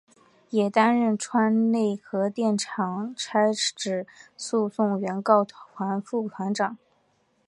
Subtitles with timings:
[0.49, 6.79] 也担任川内核电厂差止诉讼原告团副团长。